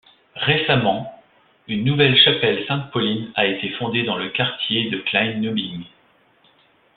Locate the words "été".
3.45-3.69